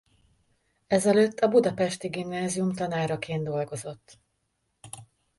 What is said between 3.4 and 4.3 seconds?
dolgozott.